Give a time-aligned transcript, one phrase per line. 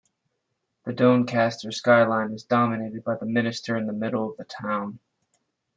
[0.83, 4.97] The Doncaster skyline is dominated by the minster in the middle of the town.